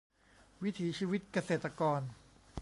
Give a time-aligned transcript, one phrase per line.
[0.63, 2.01] วิถีชีวิตเกษตรกร